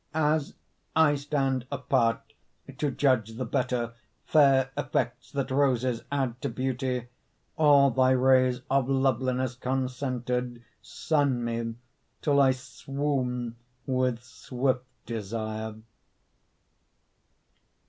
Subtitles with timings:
[0.15, 0.55] As
[0.95, 2.33] I stand apart
[2.79, 3.93] to judge the better
[4.25, 7.05] Fair effects that roses add to beauty,
[7.55, 11.75] All thy rays of loveliness concentered Sun me
[12.19, 15.75] till I swoon with swift desire.